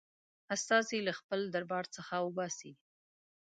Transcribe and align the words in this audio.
استازی 0.55 0.99
له 1.07 1.13
خپل 1.19 1.39
دربار 1.55 1.85
څخه 1.95 2.13
وباسي. 2.25 2.71